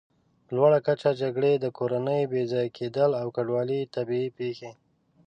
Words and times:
لوړه 0.55 0.79
کچه، 0.87 1.11
جګړې، 1.21 1.53
د 1.59 1.65
کورنیو 1.77 2.29
بېځایه 2.33 2.73
کېدل 2.77 3.11
او 3.21 3.27
کډوالي، 3.35 3.79
طبیعي 3.95 4.29
پېښې 4.37 4.71